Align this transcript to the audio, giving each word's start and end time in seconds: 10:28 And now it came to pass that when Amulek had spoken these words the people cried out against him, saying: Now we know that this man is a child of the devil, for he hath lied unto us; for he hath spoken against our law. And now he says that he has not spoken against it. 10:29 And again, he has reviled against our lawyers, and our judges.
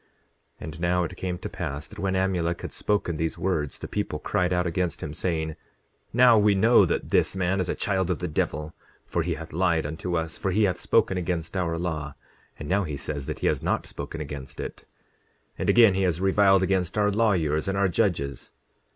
10:28 0.59 0.61
And 0.65 0.79
now 0.79 1.03
it 1.03 1.15
came 1.15 1.37
to 1.37 1.47
pass 1.47 1.87
that 1.87 1.99
when 1.99 2.15
Amulek 2.15 2.61
had 2.61 2.73
spoken 2.73 3.17
these 3.17 3.37
words 3.37 3.77
the 3.77 3.87
people 3.87 4.17
cried 4.17 4.51
out 4.51 4.65
against 4.65 5.03
him, 5.03 5.13
saying: 5.13 5.55
Now 6.11 6.39
we 6.39 6.55
know 6.55 6.87
that 6.87 7.11
this 7.11 7.35
man 7.35 7.59
is 7.59 7.69
a 7.69 7.75
child 7.75 8.09
of 8.09 8.17
the 8.17 8.27
devil, 8.27 8.73
for 9.05 9.21
he 9.21 9.35
hath 9.35 9.53
lied 9.53 9.85
unto 9.85 10.17
us; 10.17 10.39
for 10.39 10.49
he 10.49 10.63
hath 10.63 10.79
spoken 10.79 11.19
against 11.19 11.55
our 11.55 11.77
law. 11.77 12.15
And 12.57 12.67
now 12.67 12.83
he 12.83 12.97
says 12.97 13.27
that 13.27 13.41
he 13.41 13.45
has 13.47 13.61
not 13.61 13.85
spoken 13.85 14.19
against 14.21 14.59
it. 14.59 14.77
10:29 14.77 14.83
And 15.59 15.69
again, 15.69 15.93
he 15.93 16.01
has 16.01 16.19
reviled 16.19 16.63
against 16.63 16.97
our 16.97 17.11
lawyers, 17.11 17.67
and 17.67 17.77
our 17.77 17.87
judges. 17.87 18.53